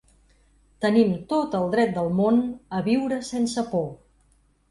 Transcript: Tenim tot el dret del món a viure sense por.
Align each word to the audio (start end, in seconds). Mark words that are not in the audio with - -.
Tenim 0.85 1.11
tot 1.33 1.57
el 1.59 1.65
dret 1.75 1.91
del 1.99 2.09
món 2.21 2.41
a 2.79 2.81
viure 2.87 3.19
sense 3.27 3.67
por. 3.75 3.87